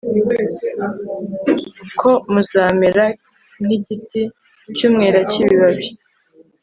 kuko 1.77 2.09
muzamera 2.33 3.05
nk'igiti 3.61 4.21
cy'umwela 4.75 5.19
cy'ibibabi 5.29 5.85